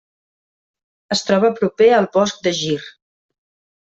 Es 1.15 1.21
troba 1.27 1.51
proper 1.59 1.89
al 1.97 2.07
bosc 2.15 2.39
de 2.47 2.55
Gir. 2.61 2.79